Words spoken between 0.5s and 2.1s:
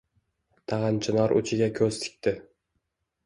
Tag‘in chinor uchiga ko‘z